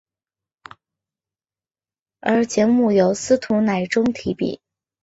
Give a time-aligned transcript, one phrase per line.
[2.21, 4.59] 而节目由司徒乃钟题笔。